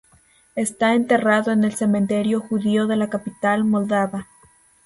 Está 0.55 0.95
enterrado 0.95 1.51
en 1.51 1.63
el 1.63 1.75
cementerio 1.75 2.41
judío 2.41 2.87
de 2.87 2.95
la 2.95 3.11
capital 3.11 3.63
moldava. 3.65 4.25